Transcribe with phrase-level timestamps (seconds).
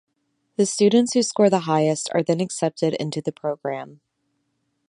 [0.55, 4.01] The students who score the highest are then accepted into the program.